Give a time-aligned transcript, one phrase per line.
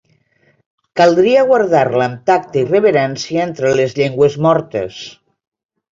[1.01, 4.99] Caldria guardar-la amb tacte i reverència entre les llengües mortes.